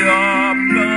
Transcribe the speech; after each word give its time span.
up. 0.00 0.56
the 0.74 0.95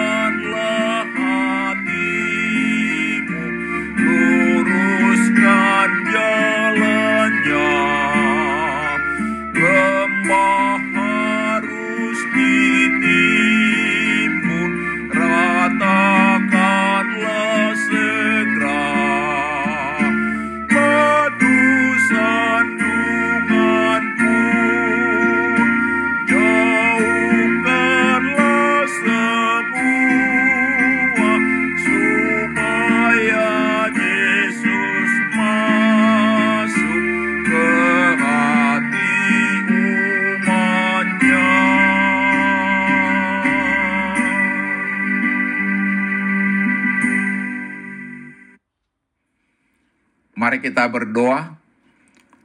Mari 50.49 50.65
kita 50.65 50.89
berdoa. 50.89 51.61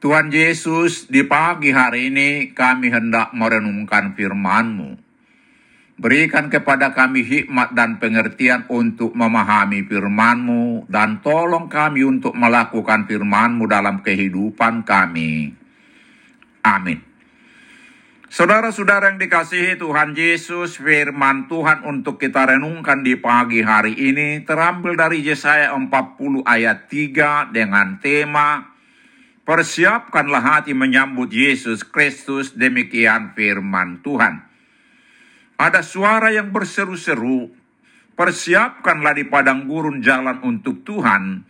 Tuhan 0.05 0.29
Yesus, 0.29 1.09
di 1.09 1.25
pagi 1.25 1.73
hari 1.73 2.13
ini 2.13 2.53
kami 2.53 2.93
hendak 2.93 3.33
merenungkan 3.33 4.13
firman-Mu. 4.13 4.93
Berikan 5.97 6.53
kepada 6.53 6.93
kami 6.93 7.25
hikmat 7.25 7.73
dan 7.73 7.97
pengertian 7.97 8.69
untuk 8.69 9.17
memahami 9.17 9.89
firman-Mu 9.89 10.85
dan 10.85 11.25
tolong 11.25 11.73
kami 11.73 12.05
untuk 12.05 12.37
melakukan 12.37 13.09
firman-Mu 13.09 13.65
dalam 13.73 14.05
kehidupan 14.05 14.85
kami. 14.85 15.57
Amin. 16.61 17.00
Saudara-saudara 18.35 19.15
yang 19.15 19.23
dikasihi 19.23 19.79
Tuhan 19.79 20.11
Yesus, 20.19 20.83
firman 20.83 21.47
Tuhan 21.47 21.87
untuk 21.87 22.19
kita 22.19 22.51
renungkan 22.51 23.07
di 23.07 23.15
pagi 23.15 23.63
hari 23.63 23.95
ini 23.95 24.43
terambil 24.43 24.99
dari 24.99 25.23
Yesaya 25.23 25.71
40 25.71 26.43
ayat 26.43 26.91
3 26.91 27.55
dengan 27.55 28.03
tema 28.03 28.75
Persiapkanlah 29.47 30.43
hati 30.43 30.75
menyambut 30.75 31.31
Yesus 31.31 31.87
Kristus, 31.87 32.59
demikian 32.59 33.39
firman 33.39 34.03
Tuhan. 34.03 34.43
Ada 35.55 35.87
suara 35.87 36.35
yang 36.35 36.51
berseru-seru, 36.51 37.55
persiapkanlah 38.19 39.15
di 39.15 39.31
padang 39.31 39.71
gurun 39.71 40.03
jalan 40.03 40.43
untuk 40.43 40.83
Tuhan, 40.83 41.47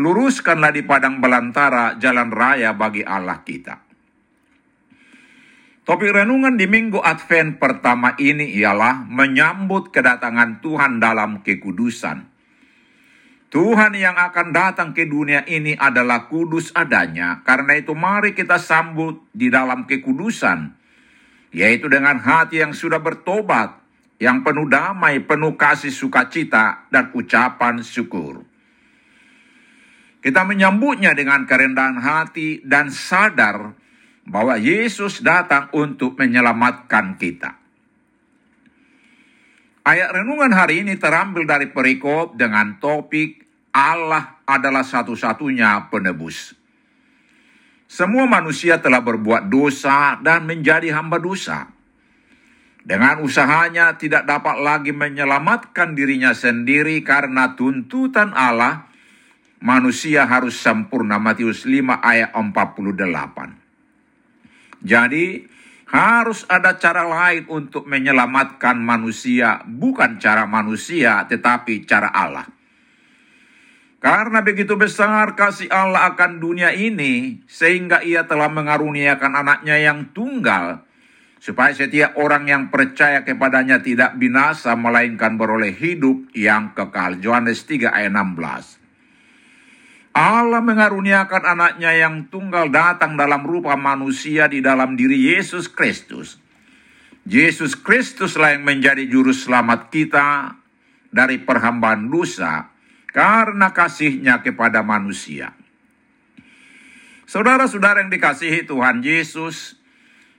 luruskanlah 0.00 0.72
di 0.72 0.80
padang 0.80 1.20
belantara 1.20 2.00
jalan 2.00 2.32
raya 2.32 2.72
bagi 2.72 3.04
Allah 3.04 3.44
kita. 3.44 3.81
Topik 5.82 6.14
renungan 6.14 6.54
di 6.54 6.70
minggu 6.70 7.02
Advent 7.02 7.58
pertama 7.58 8.14
ini 8.14 8.54
ialah 8.54 9.02
menyambut 9.02 9.90
kedatangan 9.90 10.62
Tuhan 10.62 11.02
dalam 11.02 11.42
kekudusan. 11.42 12.22
Tuhan 13.50 13.92
yang 13.98 14.14
akan 14.14 14.54
datang 14.54 14.94
ke 14.94 15.10
dunia 15.10 15.42
ini 15.42 15.74
adalah 15.74 16.30
kudus 16.30 16.70
adanya. 16.70 17.42
Karena 17.42 17.74
itu 17.74 17.98
mari 17.98 18.30
kita 18.30 18.62
sambut 18.62 19.26
di 19.34 19.50
dalam 19.50 19.82
kekudusan. 19.90 20.70
Yaitu 21.50 21.90
dengan 21.90 22.22
hati 22.22 22.62
yang 22.62 22.78
sudah 22.78 23.02
bertobat. 23.02 23.82
Yang 24.22 24.38
penuh 24.46 24.70
damai, 24.70 25.18
penuh 25.26 25.58
kasih 25.58 25.90
sukacita 25.90 26.86
dan 26.94 27.10
ucapan 27.10 27.82
syukur. 27.82 28.46
Kita 30.22 30.46
menyambutnya 30.46 31.10
dengan 31.18 31.42
kerendahan 31.42 31.98
hati 31.98 32.62
dan 32.62 32.94
sadar 32.94 33.81
bahwa 34.22 34.54
Yesus 34.58 35.20
datang 35.20 35.68
untuk 35.74 36.14
menyelamatkan 36.18 37.18
kita. 37.18 37.58
Ayat 39.82 40.14
renungan 40.14 40.54
hari 40.54 40.86
ini 40.86 40.94
terambil 40.94 41.42
dari 41.42 41.66
perikop 41.74 42.38
dengan 42.38 42.78
topik 42.78 43.42
Allah 43.74 44.38
adalah 44.46 44.86
satu-satunya 44.86 45.90
penebus. 45.90 46.54
Semua 47.90 48.24
manusia 48.30 48.78
telah 48.78 49.02
berbuat 49.02 49.50
dosa 49.50 50.16
dan 50.22 50.46
menjadi 50.46 50.94
hamba 50.94 51.18
dosa. 51.18 51.68
Dengan 52.82 53.22
usahanya 53.22 53.98
tidak 53.98 54.26
dapat 54.26 54.58
lagi 54.58 54.90
menyelamatkan 54.94 55.94
dirinya 55.94 56.34
sendiri 56.34 57.02
karena 57.02 57.54
tuntutan 57.58 58.34
Allah 58.34 58.86
manusia 59.62 60.26
harus 60.26 60.58
sempurna 60.58 61.22
Matius 61.22 61.62
5 61.62 62.02
ayat 62.02 62.34
48. 62.34 63.61
Jadi 64.82 65.46
harus 65.92 66.42
ada 66.48 66.74
cara 66.80 67.06
lain 67.06 67.46
untuk 67.52 67.86
menyelamatkan 67.86 68.80
manusia, 68.80 69.62
bukan 69.68 70.16
cara 70.18 70.48
manusia, 70.48 71.22
tetapi 71.28 71.84
cara 71.86 72.08
Allah. 72.10 72.48
Karena 74.02 74.42
begitu 74.42 74.74
besar 74.74 75.38
kasih 75.38 75.70
Allah 75.70 76.10
akan 76.10 76.42
dunia 76.42 76.74
ini, 76.74 77.38
sehingga 77.46 78.02
ia 78.02 78.26
telah 78.26 78.50
mengaruniakan 78.50 79.30
anaknya 79.30 79.78
yang 79.78 80.10
tunggal, 80.10 80.82
supaya 81.38 81.70
setiap 81.70 82.18
orang 82.18 82.50
yang 82.50 82.62
percaya 82.66 83.22
kepadanya 83.22 83.78
tidak 83.78 84.18
binasa, 84.18 84.74
melainkan 84.74 85.38
beroleh 85.38 85.70
hidup 85.70 86.34
yang 86.34 86.74
kekal. 86.74 87.14
Yohanes 87.22 87.62
3 87.62 87.94
ayat 87.94 88.10
16. 88.10 88.81
Allah 90.12 90.60
mengaruniakan 90.60 91.56
anaknya 91.56 91.96
yang 91.96 92.28
tunggal 92.28 92.68
datang 92.68 93.16
dalam 93.16 93.48
rupa 93.48 93.80
manusia 93.80 94.44
di 94.44 94.60
dalam 94.60 94.92
diri 94.92 95.32
Yesus 95.32 95.72
Kristus. 95.72 96.36
Yesus 97.24 97.72
Kristuslah 97.72 98.52
yang 98.52 98.68
menjadi 98.68 99.08
juru 99.08 99.32
selamat 99.32 99.88
kita 99.88 100.52
dari 101.08 101.40
perhambaan 101.40 102.12
dosa 102.12 102.68
karena 103.08 103.72
kasihnya 103.72 104.44
kepada 104.44 104.84
manusia. 104.84 105.56
Saudara-saudara 107.24 108.04
yang 108.04 108.12
dikasihi 108.12 108.68
Tuhan 108.68 109.00
Yesus, 109.00 109.80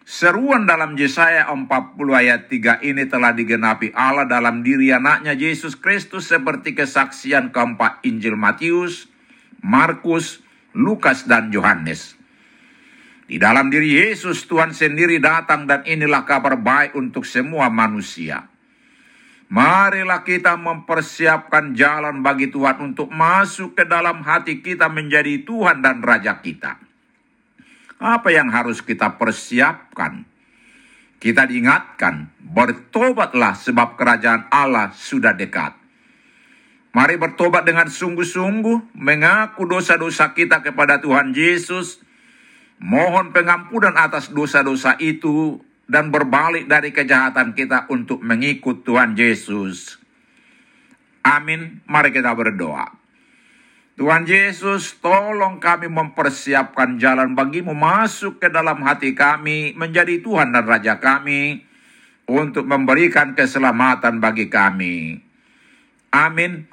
seruan 0.06 0.70
dalam 0.70 0.94
Yesaya 0.94 1.50
40 1.50 1.66
ayat 2.14 2.46
3 2.46 2.86
ini 2.86 3.10
telah 3.10 3.34
digenapi 3.34 3.90
Allah 3.98 4.30
dalam 4.30 4.62
diri 4.62 4.94
anaknya 4.94 5.34
Yesus 5.34 5.74
Kristus 5.74 6.30
seperti 6.30 6.78
kesaksian 6.78 7.50
keempat 7.50 8.06
Injil 8.06 8.38
Matius, 8.38 9.13
Markus, 9.64 10.44
Lukas, 10.76 11.24
dan 11.24 11.48
Yohanes. 11.50 12.20
Di 13.24 13.40
dalam 13.40 13.72
diri 13.72 13.96
Yesus, 13.96 14.44
Tuhan 14.44 14.76
sendiri 14.76 15.18
datang 15.24 15.64
dan 15.64 15.88
inilah 15.88 16.28
kabar 16.28 16.60
baik 16.60 17.00
untuk 17.00 17.24
semua 17.24 17.72
manusia. 17.72 18.52
Marilah 19.48 20.26
kita 20.28 20.60
mempersiapkan 20.60 21.72
jalan 21.78 22.20
bagi 22.20 22.52
Tuhan 22.52 22.84
untuk 22.84 23.08
masuk 23.14 23.80
ke 23.80 23.88
dalam 23.88 24.26
hati 24.26 24.60
kita 24.60 24.92
menjadi 24.92 25.46
Tuhan 25.48 25.80
dan 25.80 26.04
Raja 26.04 26.42
kita. 26.44 26.82
Apa 28.04 28.34
yang 28.36 28.52
harus 28.52 28.84
kita 28.84 29.16
persiapkan? 29.16 30.28
Kita 31.22 31.48
diingatkan, 31.48 32.36
bertobatlah 32.44 33.56
sebab 33.56 33.96
kerajaan 33.96 34.52
Allah 34.52 34.92
sudah 34.92 35.32
dekat. 35.32 35.83
Mari 36.94 37.18
bertobat 37.18 37.66
dengan 37.66 37.90
sungguh-sungguh, 37.90 38.94
mengaku 38.94 39.66
dosa-dosa 39.66 40.38
kita 40.38 40.62
kepada 40.62 41.02
Tuhan 41.02 41.34
Yesus, 41.34 41.98
mohon 42.78 43.34
pengampunan 43.34 43.98
atas 43.98 44.30
dosa-dosa 44.30 45.02
itu, 45.02 45.58
dan 45.90 46.14
berbalik 46.14 46.70
dari 46.70 46.94
kejahatan 46.94 47.58
kita 47.58 47.90
untuk 47.90 48.22
mengikut 48.22 48.86
Tuhan 48.86 49.18
Yesus. 49.18 49.98
Amin. 51.26 51.82
Mari 51.90 52.14
kita 52.14 52.30
berdoa. 52.38 52.94
Tuhan 53.94 54.26
Yesus, 54.26 54.98
tolong 55.02 55.62
kami 55.62 55.86
mempersiapkan 55.86 56.98
jalan 56.98 57.38
bagimu 57.38 57.78
masuk 57.78 58.42
ke 58.42 58.50
dalam 58.50 58.82
hati 58.82 59.14
kami, 59.14 59.78
menjadi 59.78 60.22
Tuhan 60.22 60.50
dan 60.50 60.66
Raja 60.66 60.98
kami, 60.98 61.62
untuk 62.26 62.66
memberikan 62.66 63.38
keselamatan 63.38 64.18
bagi 64.18 64.50
kami. 64.50 65.22
Amin. 66.10 66.73